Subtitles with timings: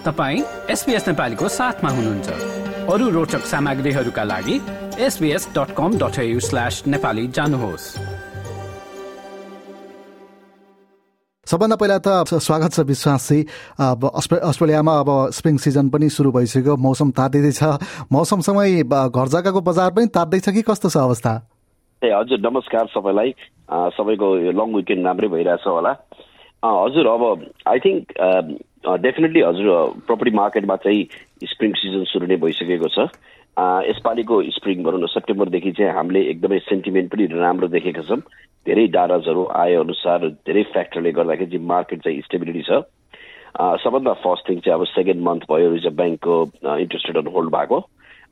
[0.00, 0.40] तपाईँ
[0.72, 2.28] एसपिएस नेपालीको साथमा हुनुहुन्छ।
[2.88, 4.56] अरू रोचक सामग्रीहरूका लागि
[4.96, 7.84] SBS dot com dot slash Nepali जानुहोस्।
[11.46, 13.40] सबभन्दा पहिला त स्वागत छ विश्वासी।
[13.76, 17.60] अब अस्ट्रेलियामा अब स्प्रिङ सिजन पनि सुरु भइसक्यो। मौसम तातिँदैछ
[18.08, 21.32] मौसमसँगै घर जग्गाको बजार पनि तात्दैछ कि कस्तो छ अवस्था?
[22.02, 23.30] ए हजुर नमस्कार सबैलाई।
[24.00, 24.26] सबैको
[24.56, 25.92] लङ विकेन्ड राम्रै भइरहेछ होला।
[26.64, 27.22] हजुर अब
[27.68, 28.04] आई थिङ्क
[28.84, 33.08] डेफिनेटली हजुर प्रपर्टी मार्केटमा चाहिँ स्प्रिङ सिजन सुरु नै भइसकेको छ
[33.84, 38.20] यसपालिको स्प्रिङ भनौँ न सेप्टेम्बरदेखि चाहिँ हामीले एकदमै सेन्टिमेन्ट पनि राम्रो देखेका छौँ
[38.66, 42.82] धेरै डाटाजहरू आए अनुसार धेरै फ्याक्टरले गर्दाखेरि चाहिँ मार्केट चाहिँ स्टेबिलिटी छ
[43.78, 46.36] सबभन्दा फर्स्ट थिङ चाहिँ अब सेकेन्ड मन्थ भयो रिजर्भ ब्याङ्कको
[46.78, 47.80] इन्ट्रेस्ट रेट होल्ड भएको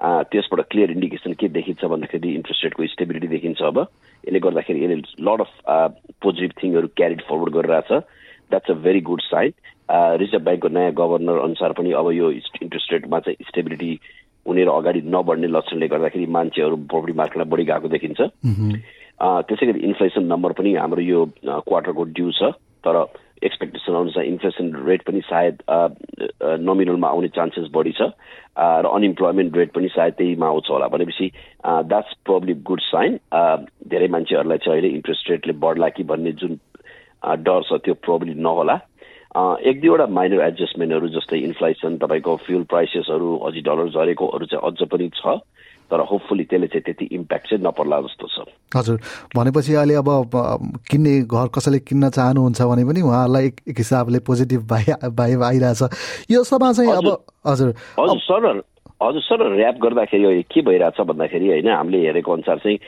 [0.01, 5.41] त्यसबाट क्लियर इन्डिकेसन के देखिन्छ भन्दाखेरि इन्ट्रेस्ट रेटको स्टेबिलिटी देखिन्छ अब यसले गर्दाखेरि यसले लड
[5.41, 5.53] अफ
[6.23, 7.93] पोजिटिभ थिङहरू क्यारिड फरवर्ड गरिरहेछ
[8.51, 9.53] that's a very good sign
[9.91, 12.31] reserve ब्याङ्कको नयाँ गभर्नर अनुसार पनि अब यो
[12.63, 13.93] इन्ट्रेस्ट रेटमा चाहिँ स्टेबिलिटी
[14.47, 18.21] उनीहरू अगाडि नबढ्ने लक्षणले गर्दाखेरि मान्छेहरू प्रपर्टी मार्केटलाई बढी गएको देखिन्छ।
[19.21, 22.53] त्यसै गरी इन्फ्लेसन नम्बर पनि हाम्रो यो क्वार्टरको ड्यू छ
[22.87, 22.97] तर
[23.45, 25.63] एक्सपेक्टेसन अनुसार इन्फ्लेसन रेट पनि सायद
[26.61, 28.11] नोमिनलमा आउने चान्सेस बढी छ
[28.59, 31.31] र अनइम्प्लोइमेन्ट रेट पनि सायद त्यहीमा आउँछ होला भनेपछि
[31.91, 33.19] द्याट्स प्रब्ली गुड साइन
[33.89, 36.59] धेरै मान्छेहरूलाई चाहिँ अहिले इन्ट्रेस्ट रेटले बढ्ला कि भन्ने जुन
[37.47, 38.77] डर छ त्यो प्रब्ली नहोला।
[39.37, 45.09] एक दुईवटा माइनर एडजस्टमेन्टहरू जस्तै इन्फ्लेसन तपाईँको फ्युल प्राइसेसहरू अझै डलर झरेकोहरू चाहिँ अझ पनि
[45.15, 45.37] छ
[45.91, 49.01] तर होपफुली त्यसले चाहिँ त्यति इम्प्याक्ट चाहिँ नपर्ला जस्तो छ। हजुर
[49.37, 50.09] भनेपछि अहिले अब
[50.91, 55.83] किन्ने घर कसैले किन्न चाहनुहुन्छ भने पनि उहाँहरूलाई एक हिसाबले पोजिटिभ भाइ भाइ आइरहेछ।
[56.31, 58.61] यो सभा चाहिँ अब हजुर। हजुर। सर
[59.03, 62.79] हजुर सर ऱ्याप गर्दाखेरि के भइरहेछ भन्दाखेरि होइन हामीले हेरेको अनुसार चाहिँ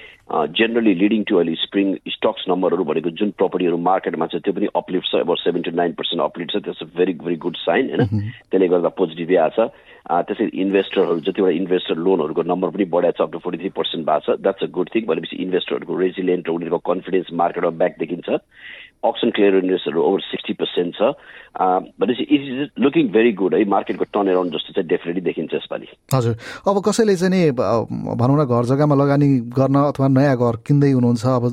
[0.59, 5.07] जेनरली लिडिङ टु अहिले स्प्रिङ स्टक्स नम्बरहरू भनेको जुन प्रपर्टीहरू मार्केटमा छ त्यो पनि अपलिफ्ट
[5.07, 8.91] छ अब सेभेन्टी नाइन पर्सेन्ट अपलिफ्ट छ त्यो भेरी भेरी गुड साइन होइन। त्यसले गर्दा
[8.99, 9.71] पोजिटिभै आएको छ
[10.27, 14.27] त्यसरी इन्भेस्टरहरू जतिवटा इन्भेस्टर लोनहरूको नम्बर पनि बढाएको छ up to forty three percent भएको
[14.27, 18.29] छ। द्याट्स अ गुड थिङ भनेपछि इन्भेस्टरहरूको रेजिलियन्ट र उनीहरूको कन्फिडेन्स मार्केटमा ब्याक देखिन्छ।
[19.05, 21.13] अप्सन क्लियरेन्सहरू ओभर सिक्सटी पर्सेन्ट छ
[22.01, 25.87] भनेपछि it is looking very good है मार्केटको टर्न एराउन्ड जस्तो चाहिँ डेफिनेटली देखिन्छ यसपालि
[26.15, 26.35] हजुर।
[26.69, 31.27] अब कसैले चाहिँ नि भनौँ न घर जग्गामा लगानी गर्न अथवा नयाँ घर किन्दै हुनुहुन्छ
[31.27, 31.45] अब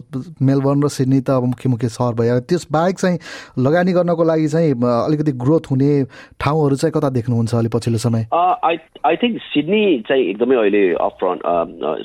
[0.49, 3.17] मेलबर्न र सिडनी त अब मुख्य मुख्य सहर भयो। त्यस बाहेक चाहिँ
[3.63, 5.91] लगानी गर्नको लागि चाहिँ अलिकति ग्रोथ हुने
[6.37, 8.27] ठाउँहरू चाहिँ कता देख्नुहुन्छ अहिले पछिल्लो समय?
[8.33, 8.77] आई
[9.07, 11.41] आई थिङ्क सिडनी चाहिँ एकदमै अहिले अफ फ्रन्ट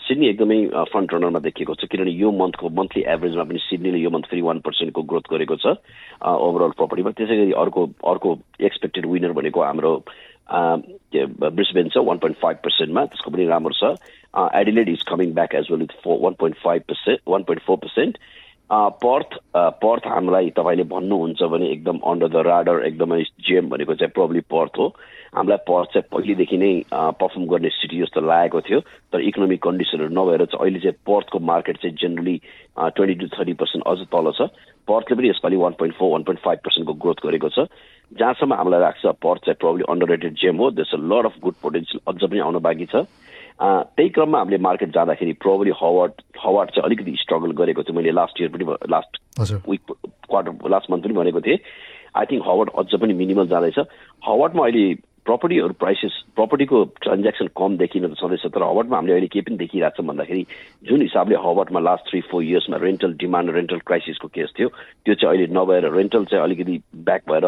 [0.06, 0.58] सिडनी एकदमै
[0.92, 4.58] फ्रन्ट रनरमा देखिएको छ। किनभने यो मन्थको मन्थली एभरेजमा पनि सिडनीले यो मन्थ फेरि वान
[4.64, 5.76] पर्सेन्टको ग्रोथ गरेको छ
[6.22, 8.36] ओभरअल प्रपर्टीमा त्यसै गरी अर्को अर्को
[8.70, 9.94] एक्सपेक्टेड विनर भनेको हाम्रो
[10.52, 13.94] ब्रिस्बेन छ वान पोइन्ट फाइभ पर्सेन्टमा त्यसको पनि राम्रो छ।
[14.60, 17.76] Adelaide is coming back as well with four one point five percent one point four
[17.84, 18.18] percent
[19.04, 19.34] Perth
[19.84, 24.78] Perth हामीलाई तपाईँले भन्नुहुन्छ भने एकदम अन्डर द राडर एकदमै जेम भनेको चाहिँ प्रब्ली पर्थ
[24.78, 24.86] हो।
[25.36, 26.72] हामीलाई पर्थ चाहिँ पहिलेदेखि नै
[27.20, 28.80] पर्फर्म गर्ने सिटी जस्तो लागेको थियो।
[29.12, 32.36] तर इकोनोमिक कन्डिसनहरू नभएर चाहिँ अहिले चाहिँ पर्थको मार्केट चाहिँ generally
[32.96, 34.48] twenty to thirty percent अझ तल छ।
[34.88, 37.66] पर्थले पनि यसपालि one point four one point five पर्सेन्टको growth गरेको छ।
[38.12, 41.54] जहाँसम्म हामीलाई लाग्छ पर्थ चाहिँ प्रब्ली अन्डर रेटेड जेम हो। There's a lot of good
[41.62, 43.04] potential अझ पनि आउन बाँकी छ।
[43.62, 46.12] त्यही क्रममा हामीले मार्केट जाँदाखेरि प्रोबली हवार्ड
[46.44, 49.12] हवार्ड चाहिँ अलिकति स्ट्रगल गरेको थियो मैले लास्ट इयर पनि last
[49.68, 49.92] week
[50.28, 51.58] quarter last month पनि भनेको थिएँ।
[52.16, 53.78] आई थिङ्क हवार्ड अझ पनि मिनिमल जाँदैछ।
[54.26, 54.84] हवार्डमा अहिले
[55.26, 59.96] प्रपर्टीहरू प्राइसेस प्रपर्टीको ट्रान्ज्याक्सन कम देखिन त छँदैछ तर हवार्डमा हामीले अहिले के पनि देखिरहेको
[59.96, 60.46] छौँ भन्दाखेरि
[60.88, 65.30] जुन हिसाबले हवार्डमा लास्ट थ्री फोर इयर्समा रेन्टल डिमान्ड रेन्टल क्राइसिसको केस थियो त्यो चाहिँ
[65.30, 67.46] अहिले नभएर रेन्टल चाहिँ अलिकति ब्याक भएर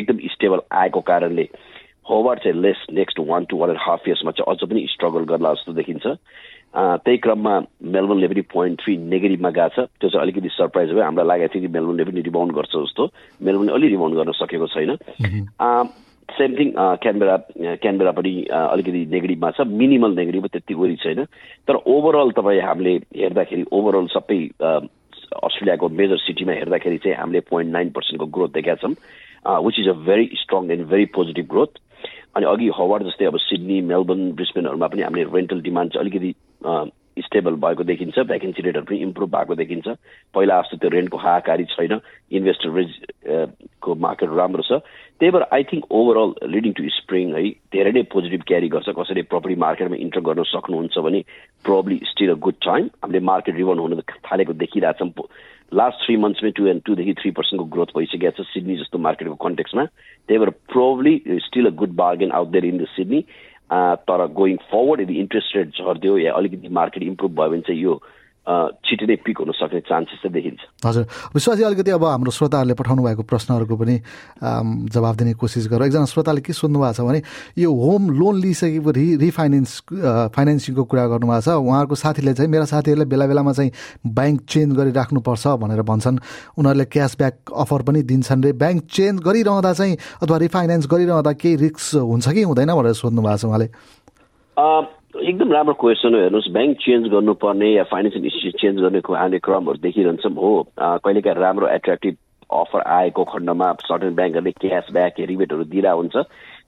[0.00, 1.48] एकदम स्टेबल आएको कारणले
[2.10, 5.52] होवार्ड चाहिँ less next one two one and half इयर्समा चाहिँ अझ पनि स्ट्रगल गर्ला
[5.54, 6.06] जस्तो देखिन्छ।
[7.04, 7.54] त्यही क्रममा
[7.94, 11.62] मेलबर्नले पनि पोइन्ट थ्री नेगेटिभमा गएको छ। त्यो चाहिँ अलिकति सरप्राइज भयो। हामीलाई लागेको थियो
[11.62, 13.04] कि मेलबर्नले पनि रिबाउन्ड गर्छ जस्तो।
[13.42, 14.96] मेलबर्नले अलि रिबाउन्ड गर्न सकेको छैन।
[16.30, 17.36] सेम थिङ क्यानबेरा
[17.76, 21.24] क्यानबेरा पनि अलिकति नेगेटिभमा छ मिनिमल नेगेटिभ त्यति वरि छैन
[21.68, 27.90] तर ओभरअल तपाईँ हामीले हेर्दाखेरि ओभरअल सबै अस्ट्रेलियाको मेजर सिटीमा हेर्दाखेरि चाहिँ हामीले पोइन्ट नाइन
[27.90, 31.80] पर्सेन्टको ग्रोथ देखाएको छौँ which is a very strong and very positive growth
[32.36, 36.34] अनि अघि हवार्ड जस्तै अब सिडनी मेलबर्न ब्रिस्बेनहरूमा पनि हामीले रेन्टल डिमान्ड चाहिँ अलिकति
[37.22, 39.88] स्टेबल भएको देखिन्छ भ्याकेन्सी रेटहरू पनि इम्प्रुभ भएको देखिन्छ।
[40.34, 42.00] पहिला जस्तो त्यो रेन्टको हाहाकारी छैन
[42.32, 42.90] इन्भेस्टर रेज
[43.82, 44.80] को मार्केट राम्रो छ।
[45.20, 49.22] त्यही भएर I think overall leading to spring है धेरै नै पोजिटिभ क्यारी गर्छ कसैले
[49.28, 51.20] प्रपर्टी मार्केटमा इन्टर गर्न सक्नुहुन्छ भने
[51.64, 55.12] probably still a good time हामीले मार्केट रिभर्न हुन थालेको देखिरहेछौँ।
[55.72, 59.84] लास्ट थ्री मन्थ्समै टु एन्ड टूदेखि थ्री पर्सेन्टको ग्रोथ भइसकेको छ सिडनी जस्तो मार्केटको कन्टेक्समा
[59.84, 61.12] त्यही भएर probably
[61.46, 63.20] still a good bargain out there in the Sydney
[63.72, 68.00] तर गोइङ फरवर्ड यदि इन्ट्रेस्ट रेट झरिदियो या अलिकति मार्केट इम्प्रुभ भयो भने चाहिँ यो
[68.48, 71.04] छिटो नै पिक हुन सक्ने चान्सेस चाहिँ देखिन्छ। हजुर।
[71.34, 73.96] विश्वासजी अलिकति अब हाम्रो श्रोताहरूले पठाउनु भएको प्रश्नहरूको पनि
[74.90, 77.20] जवाब दिने कोसिस गरौँ। एकजना श्रोताले के सोध्नु भएको छ भने
[77.62, 79.70] यो होम लोन लिइसकेपछि रिफाइनेन्स
[80.34, 83.70] फाइनेन्सिङको कुरा गर्नुभएको छ। उहाँहरूको साथीले चाहिँ मेरा साथीहरूले बेला बेलामा चाहिँ
[84.08, 86.18] ब्याङ्क चेन्ज गरिराख्नुपर्छ भनेर भन्छन्।
[86.58, 89.94] उनीहरूले क्यासब्याक अफर पनि दिन्छन् रे। ब्याङ्क चेन्ज गरिरहँदा चाहिँ
[90.24, 93.68] अथवा रिफाइनेन्स गरिरहँदा केही रिक्स हुन्छ कि हुँदैन भनेर सोध्नु भएको छ उहाँले?
[95.10, 99.78] एकदम राम्रो क्वेसन हो हेर्नुहोस् ब्याङ्क चेन्ज गर्नुपर्ने या फाइनेन्सियल इन्स्टिट्युट चेन्ज गर्ने हामी क्रमहरू
[99.82, 102.16] देखिरहन्छौँ। हो कहिलेकाहीँ राम्रो एट्र्याक्टिभ
[102.50, 106.16] अफर आएको खण्डमा सर्टेन ब्याङ्कहरूले क्यासब्याक रिबेटहरू दिइरहेको हुन्छ।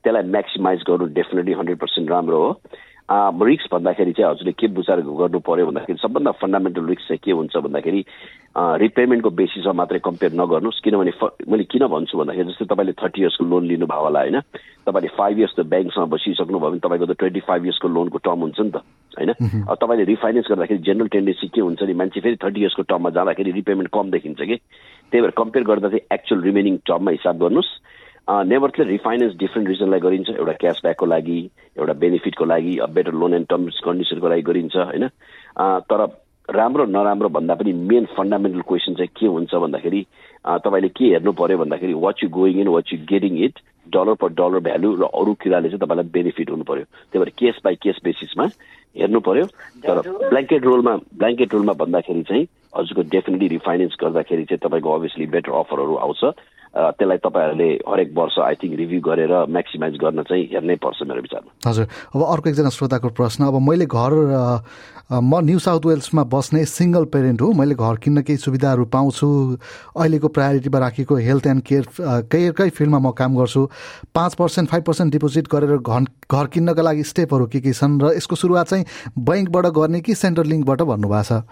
[0.02, 2.50] त्यसलाई म्याक्सिमाइज गर्नु डेफिनेटली हन्ड्रेड पर्सेन्ट राम्रो हो।
[3.10, 7.56] रिक्स भन्दाखेरि चाहिँ हजुरले के विचार गर्नु पर्यो भन्दाखेरि सबभन्दा फन्डामेन्टल रिक्स चाहिँ के हुन्छ
[7.56, 8.04] भन्दाखेरि
[8.56, 11.12] रिपेमेन्टको बेसिसमा मात्रै कम्पेयर नगर्नुहोस् किनभने
[11.50, 14.40] मैले किन भन्छु भन्दाखेरि जस्तै तपाईँले थर्टी इयर्सको लोन लिनुभयो होला होइन?
[14.86, 18.40] तपाईँले फाइभ इयर्स त ब्याङ्कसँग बसिसक्नु भयो भने तपाईँको त ट्वेन्टी फाइभ इयर्सको लोनको टर्म
[18.46, 18.76] हुन्छ नि त
[19.18, 19.30] होइन?
[19.66, 23.50] अब तपाईँले रिफाइनेन्स गर्दाखेरि जेनरल टेन्डेन्सी के हुन्छ नि मान्छे फेरि थर्टी इयर्सको टर्ममा जाँदाखेरि
[23.60, 24.56] रिपेमेन्ट कम देखिन्छ कि?
[25.10, 27.70] त्यही भएर कम्पेयर गर्दा चाहिँ एक्चुअल रिमेनिङ टर्ममा हिसाब गर्नुहोस्।
[28.28, 30.30] नेभरले रिफाइनेन्स डिफ्रेन्ट रिजनलाई गरिन्छ.
[30.30, 31.38] एउटा क्यासब्याकको लागि
[31.78, 35.08] एउटा बेनिफिटको लागि बेटर लोन एन्ड टर्म्स कन्डिसनको लागि गरिन्छ होइन?
[35.90, 36.06] तर
[36.48, 40.00] राम्रो नराम्रो भन्दा पनि मेन फन्डामेन्टल क्वेसन चाहिँ के हुन्छ भन्दाखेरि
[40.64, 43.58] तपाईँले के हेर्नु पर्यो भन्दाखेरि what you going in what you getting it
[43.94, 47.60] dollar per dollar value र अरू कुराले चाहिँ तपाईँलाई बेनिफिट हुनु पर्यो। त्यही भएर केस
[47.64, 48.44] बाई केस बेसिसमा
[48.98, 49.46] हेर्नु पर्यो।
[49.86, 49.98] तर
[50.30, 52.46] ब्ल्याङ्केट रोलमा ब्ल्याङ्केट रोलमा भन्दाखेरि चाहिँ
[52.76, 56.22] हजुरको डेफिनेटली रिफाइनेन्स गर्दाखेरि चाहिँ तपाईँको अभियसली बेटर अफरहरू आउँछ।
[56.72, 61.68] त्यसलाई तपाईँहरूले हरेक वर्ष आई थिङ्क रिभ्यू गरेर म्याक्सिमाइज गर्न चाहिँ हेर्नै पर्छ मेरो विचारमा।
[61.68, 61.86] हजुर।
[62.16, 64.12] अब अर्को एकजना श्रोताको प्रश्न अब मैले घर
[65.12, 69.28] म न्यू साउथ वेल्समा बस्ने सिङ्गल पेरेन्ट हो। मैले घर किन्न केही सुविधाहरू पाउँछु।
[70.00, 71.84] अहिलेको प्रायोरिटीमा राखेको हेल्थ एन्ड केयर
[72.32, 73.62] केयरकै फिल्डमा म काम गर्छु।
[74.16, 78.16] पाँच पर्सेन्ट फाइभ पर्सेन्ट डिपोजिट गरेर घर घर किन्नका लागि स्टेपहरू के के छन् र
[78.16, 78.84] यसको सुरुवात चाहिँ
[79.20, 81.44] ब्याङ्कबाट गर्ने कि सेन्ट्रल लिङ्कबाट भन्नुभएको छ?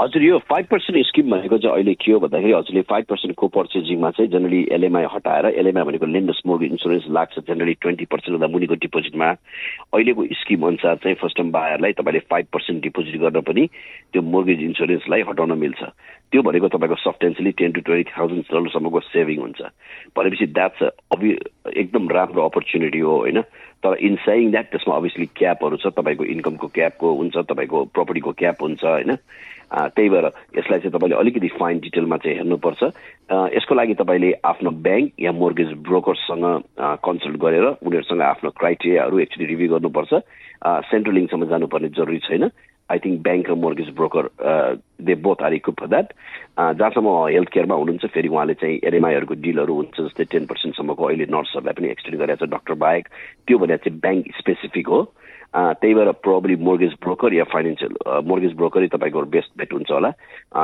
[0.00, 3.46] हजुर यो फाइभ पर्सेन्ट स्किम भनेको चाहिँ अहिले के हो भन्दाखेरि हजुरले फाइभ पर्सेन्ट को
[3.50, 8.74] पर्चेजिङमा चाहिँ जनरली एलएमआई हटाएर एलएमआई भनेको लेन्डर्स मोर्ग इन्सुरेन्स लाग्छ जेनरली ट्वेन्टी पर्सेन्टभन्दा मुनिको
[8.86, 9.30] डिपोजिटमा
[9.98, 13.66] अहिलेको स्किम अनुसार चाहिँ फर्स्ट टाइम बायरलाई तपाईँले फाइभ पर्सेन्ट डिपोजिट गर्न पनि
[14.14, 15.82] त्यो मोर्गेज इन्सुरेन्सलाई हटाउन मिल्छ।
[16.30, 19.60] त्यो भनेको तपाईँको substantially ten to twenty thousand डलरसम्मको saving हुन्छ।
[20.14, 21.38] भनेपछि द्याट्स अभि
[21.74, 23.42] एकदम राम्रो अपर्च्युनिटी हो होइन?
[23.82, 28.62] तर इन सेयिङ द्याट त्यसमा अभियसली क्यापहरू छ तपाईँको इन्कमको क्यापको हुन्छ तपाईँको प्रपर्टीको क्याप
[28.62, 29.16] हुन्छ होइन?
[29.68, 30.26] त्यही भएर
[30.58, 32.82] यसलाई चाहिँ तपाईँले अलिकति फाइन डिटेलमा चाहिँ हेर्नुपर्छ।
[33.56, 36.44] यसको लागि तपाईँले आफ्नो ब्याङ्क या मोर्गेज ब्रोकरसँग
[37.04, 40.12] कन्सल्ट गरेर उनीहरूसँग आफ्नो क्राइटेरियाहरू एक्चुली रिभ्यू गर्नुपर्छ।
[40.88, 42.50] सेन्ट्रल लिङ्कसम्म जानुपर्ने जरुरी छैन।
[42.88, 44.24] आई थिङ्क ब्याङ्क र mortgage broker
[45.04, 46.08] they both are equip for that
[46.80, 51.76] जहाँसम्म हेल्थ केयरमा हुनुहुन्छ फेरि उहाँले चाहिँ एरएमआईहरूको डिलहरू हुन्छ जस्तै टेन पर्सेन्टसम्मको अहिले नर्सहरूलाई
[51.76, 53.04] पनि एक्सटेन्ड गरेको छ डक्टर बाहेक।
[53.44, 55.00] त्यो भने चाहिँ ब्याङ्क स्पेसिफिक हो।
[55.54, 60.12] त्यही भएर प्रोब्ली मोर्गेज ब्रोकर या फाइनेन्सियल मोर्गेज ब्रोकरै तपाईँको बेस्ट भेट हुन्छ होला।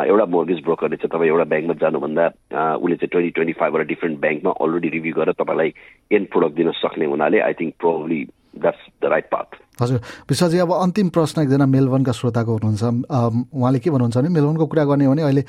[0.04, 2.26] एउटा मोर्गेज ब्रोकरले चाहिँ तपाईँ एउटा ब्याङ्कमा जानुभन्दा
[2.76, 5.72] उसले चाहिँ ट्वेन्टी ट्वेन्टी फाइभवटा डिफ्रेन्ट ब्याङ्कमा अलरेडी रिभ्यू गरेर तपाईँलाई
[6.12, 8.20] एन्ड प्रोडक्ट दिन सक्ने हुनाले I think probably
[8.60, 9.98] that's the right path हजुर।
[10.30, 12.82] विश्वजी अब अन्तिम प्रश्न एकजना मेलबर्नका श्रोताको हुनुहुन्छ।
[13.50, 15.42] उहाँले के भन्नुहुन्छ भने मेलबर्नको कुरा गर्ने हो भने अहिले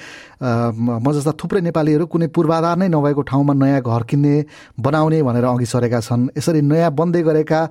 [0.76, 4.36] म जस्ता थुप्रै नेपालीहरू कुनै पूर्वाधार नै नभएको ठाउँमा नयाँ घर किन्ने
[4.82, 7.62] बनाउने भनेर अघि सरेका छन्। यसरी नयाँ बन्दै गरेका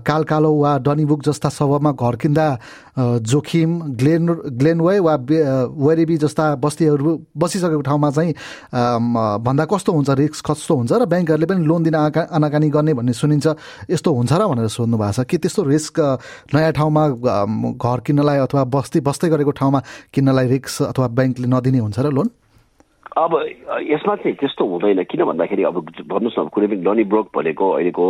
[0.00, 2.46] कालकालो वा डनीबुक जस्ता सबमा घर किन्दा
[3.24, 4.24] जोखिम ग्लेन
[4.60, 8.32] ग्लेनवे वा वेरिबी जस्ता बस्तीहरू बसिसकेको ठाउँमा चाहिँ
[9.44, 11.94] भन्दा कस्तो हुन्छ रिस्क कस्तो हुन्छ र ब्याङ्कहरूले पनि लोन दिन
[12.32, 13.46] आनाकानी गर्ने भन्ने सुनिन्छ।
[13.90, 15.98] यस्तो हुन्छ र भनेर सोध्नु भएको छ। के त्यस्तो रिस्क रिस्क
[16.54, 17.02] नयाँ ठाउँमा
[17.74, 19.80] घर किन्नलाई अथवा बस्ती बस्दै गरेको ठाउँमा
[20.14, 22.30] किन्नलाई रिस्क अथवा ब्याङ्कले नदिने हुन्छ र लोन?
[23.12, 23.32] अब
[23.92, 25.76] यसमा चाहिँ त्यस्तो हुँदैन। किन भन्दाखेरि अब
[26.08, 28.04] भन्नुहोस् न कुनै पनि जनी ब्रोक भनेको अहिलेको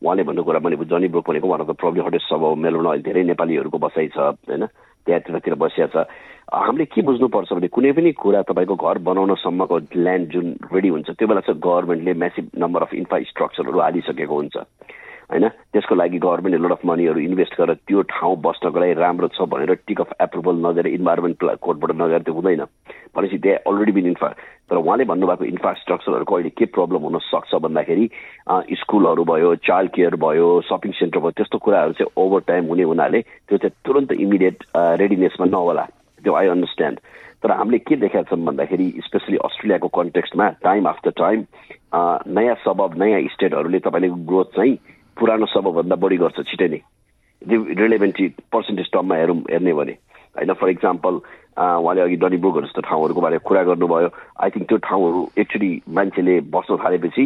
[0.00, 3.22] उहाँले भन्नु कुरा भने जनी ब्रोक भनेको उहाँ त प्रब्लम हटेस्ट सब मेलोमा अहिले धेरै
[3.36, 4.64] नेपालीहरूको बसाइ छ होइन?
[5.04, 6.08] त्यहाँतिरतिर बसिया छ।
[6.56, 11.28] हामीले के बुझ्नुपर्छ भने कुनै पनि कुरा तपाईँको घर बनाउनसम्मको ल्यान्ड जुन रेडी हुन्छ त्यो
[11.28, 14.56] बेला चाहिँ गभर्मेन्टले म्यासिभ नम्बर अफ इन्फ्रास्ट्रक्चरहरू हालिसकेको हुन्छ।
[15.30, 15.48] होइन?
[15.72, 19.74] त्यसको लागि गभर्मेन्टले लड अफ मनीहरू इन्भेस्ट गरेर त्यो ठाउँ बस्नको लागि राम्रो छ भनेर
[19.86, 22.64] टिक अफ एप्रुभल नगरेर इन्भाइरोमेन्ट कोर्टबाट नगरेर त्यो हुँदैन।
[23.14, 24.28] भनेपछि त्यहाँ अलरेडी बिन इन्फ्रा
[24.70, 28.10] तर उहाँले भन्नुभएको इन्फ्रास्ट्रक्चरहरूको अहिले के प्रब्लम हुन सक्छ भन्दाखेरि
[28.80, 33.20] स्कुलहरू भयो चाइल्ड केयर भयो सपिङ सेन्टर भयो त्यस्तो कुराहरू चाहिँ ओभर टाइम हुने हुनाले
[33.22, 34.64] त्यो चाहिँ तुरन्त इमिडिएट
[35.02, 35.86] रेडिनेसमा नहोला।
[36.22, 36.98] त्यो आई अन्डरस्ट्यान्ड
[37.42, 41.44] तर हामीले के देखाएको छौँ भन्दाखेरि स्पेसली अस्ट्रेलियाको कन्टेक्स्टमा टाइम आफ्टर टाइम
[42.36, 44.76] नयाँ सबब नयाँ स्टेटहरूले तपाईँले ग्रोथ चाहिँ
[45.20, 46.80] पुरानो सबभन्दा बढी गर्छ छिटै नै।
[47.76, 49.94] रिलेभेन्टी पर्सेन्टेज टर्ममा हेरौँ हेर्ने भने।
[50.36, 51.14] होइन फर इक्जाम्पल
[51.60, 54.08] उहाँले अघि डनीब्रुकहरू जस्तो ठाउँहरूको बारेमा कुरा गर्नुभयो।
[54.40, 57.24] आई थिङ्क त्यो ठाउँहरू एक्चुली मान्छेले बस्न थालेपछि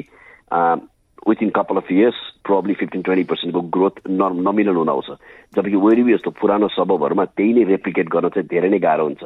[1.28, 5.08] within couple of years probably fifteen twenty पर्सेन्टको growth न नमिलन हुन आउँछ।
[5.56, 9.22] जबकि वेरिबी जस्तो पुरानो सबहरूमा त्यही नै रेप्लिकेट गर्न चाहिँ धेरै नै गाह्रो हुन्छ।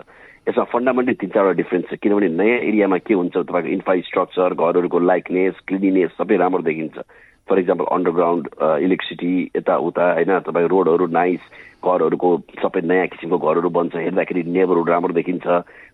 [0.49, 5.55] यसमा फन्डामेन्टली तिन चारवटा डिफ्रेन्स छ। किनभने नयाँ एरियामा के हुन्छ तपाईँको इन्फ्रास्ट्रक्चर घरहरूको लाइकनेस
[5.67, 6.97] क्लिनिनेस सबै राम्रो देखिन्छ।
[7.49, 8.49] फर इक्जाम्पल अन्डरग्राउन्ड
[8.85, 11.43] इलेक्ट्रिसिटी यताउता होइन तपाईँको रोडहरू नाइस
[11.85, 12.31] घरहरूको
[12.63, 15.47] सबै नयाँ किसिमको घरहरू बन्छ हेर्दाखेरि नेबरहुड राम्रो देखिन्छ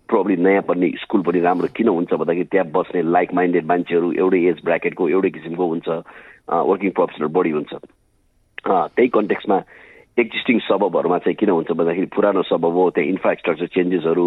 [0.09, 4.41] प्रब्ली नयाँ पनि स्कुल पनि राम्रो किन हुन्छ भन्दाखेरि त्यहाँ बस्ने लाइक माइन्डेड मान्छेहरू एउटै
[4.51, 5.89] एज ब्राकेटको एउटै किसिमको हुन्छ
[6.71, 7.73] वर्किङ प्रोफेसनल बढी हुन्छ।
[8.65, 9.59] त्यही कन्टेक्समा
[10.19, 14.27] एक्जिस्टिङ सबबहरूमा चाहिँ किन हुन्छ भन्दाखेरि पुरानो सबब हो त्यहाँ इन्फ्रास्ट्रक्चर चेन्जेसहरू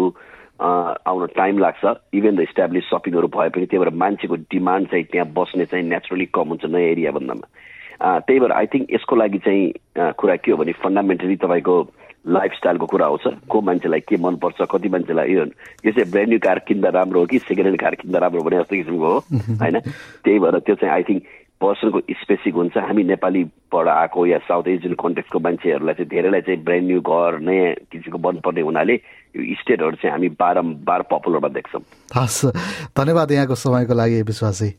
[0.60, 5.28] आउन टाइम लाग्छ। इभन द इस्टाब्लिस सपिङहरू भए पनि त्यही भएर मान्छेको डिमान्ड चाहिँ त्यहाँ
[5.36, 7.46] बस्ने चाहिँ नेचुरली कम हुन्छ नयाँ एरिया भन्दामा।
[8.26, 11.76] त्यही भएर आई थिङ्क यसको लागि चाहिँ कुरा के हो भने फन्डामेन्टली तपाईँको
[12.28, 15.44] लाइफस्टाइलको कुरा आउँछ। को मान्छेलाई के मनपर्छ कति मान्छेलाई यो
[15.86, 18.56] यो चाहिँ ब्रान्ड न्यू कार किन्दा राम्रो हो कि सेकेन्ड ह्यान्ड कार किन्दा राम्रो भने
[18.58, 19.18] जस्तो किसिमको हो
[19.62, 19.80] होइन?
[20.24, 21.22] त्यही भएर त्यो चाहिँ आई थिङ्क
[21.60, 26.86] पर्सनको स्पेसिक हुन्छ। हामी नेपालीबाट आएको या साउथ एसियन कन्टेक्सको मान्छेहरूलाई चाहिँ धेरैलाई चाहिँ ब्रान्ड
[26.86, 31.82] न्यू घर नयाँ किसिमको मनपर्ने हुनाले यो स्टेटहरू चाहिँ हामी बारम्बार पपुलरमा देख्छौँ।
[32.14, 32.44] हस्
[32.94, 34.70] धन्यवाद यहाँको समयको लागि विश्वासी।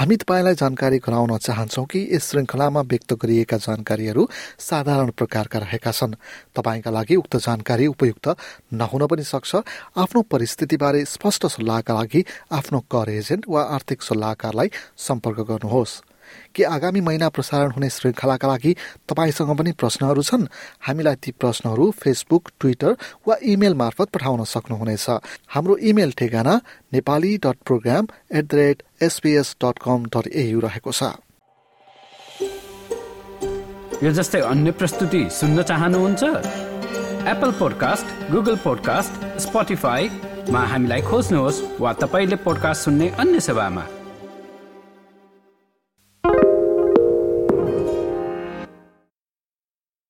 [0.00, 4.22] हामी तपाईँलाई जानकारी गराउन चाहन्छौ कि यस श्रृङ्खलामा व्यक्त गरिएका जानकारीहरू
[4.58, 6.16] साधारण प्रकारका रहेका छन्।
[6.56, 8.28] तपाईँका लागि उक्त जानकारी उपयुक्त
[8.80, 9.60] नहुन पनि सक्छ।
[10.00, 15.92] आफ्नो परिस्थितिबारे स्पष्ट सल्लाहका लागि आफ्नो कर एजेन्ट वा आर्थिक सल्लाहकारलाई सम्पर्क गर्नुहोस्।
[16.54, 18.74] के आगामी महिना प्रसारण हुने श्रृङ्खलाका लागि
[19.08, 20.46] तपाईँसँग पनि प्रश्नहरू छन्।
[20.82, 22.96] हामीलाई ती प्रश्नहरू फेसबुक ट्विटर
[23.28, 25.06] वा इमेल मार्फत पठाउन सक्नुहुनेछ।
[25.48, 26.60] हाम्रो इमेल ठेगाना
[26.92, 31.02] Nepali dot program at the rate SBS dot com dot AU रहेको छ।
[34.02, 36.22] यो जस्तै अन्य प्रस्तुति सुन्न चाहनुहुन्छ?
[37.28, 43.99] एप्पल पोडकास्ट गुगल पोडकास्ट स्पोटिफाईमा हामीलाई खोज्नुहोस् वा तपाईँले पोडकास्ट सुन्ने अन्य सेवामा।